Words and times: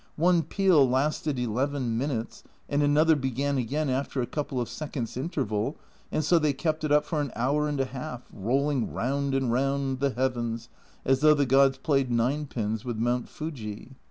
One 0.15 0.41
peal 0.41 0.89
lasted 0.89 1.37
eleven 1.37 1.95
minutes, 1.95 2.41
and 2.67 2.81
another 2.81 3.15
began 3.15 3.59
again 3.59 3.87
after 3.87 4.19
a 4.19 4.25
couple 4.25 4.59
of 4.59 4.67
seconds' 4.67 5.15
interval, 5.15 5.77
and 6.11 6.23
so 6.23 6.39
they 6.39 6.53
kept 6.53 6.83
it 6.83 6.91
up 6.91 7.05
for 7.05 7.21
an 7.21 7.31
hour 7.35 7.67
and 7.69 7.79
a 7.79 7.85
half, 7.85 8.23
rolling 8.33 8.91
round 8.91 9.35
and 9.35 9.51
round 9.51 9.99
the 9.99 10.09
heavens, 10.09 10.69
as 11.05 11.19
though 11.19 11.35
the 11.35 11.45
gods 11.45 11.77
played 11.77 12.09
nine 12.09 12.47
pins 12.47 12.83
with 12.83 12.97
Mount 12.97 13.29
Fuji. 13.29 13.91